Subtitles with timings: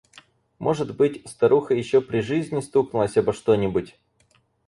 [0.57, 3.99] Может быть, старуха еще при жизни стукнулась обо что-нибудь?